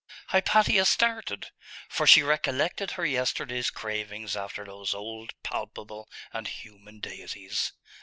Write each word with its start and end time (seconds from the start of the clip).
Hypatia 0.29 0.83
started, 0.85 1.51
for 1.87 2.07
she 2.07 2.23
recollected 2.23 2.89
her 2.97 3.05
yesterday's 3.05 3.69
cravings 3.69 4.35
after 4.35 4.65
those 4.65 4.95
old, 4.95 5.33
palpable, 5.43 6.09
and 6.33 6.47
human 6.47 6.99
deities. 6.99 7.73